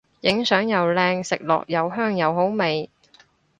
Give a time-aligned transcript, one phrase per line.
[0.21, 2.89] 影相又靚食落又香又好味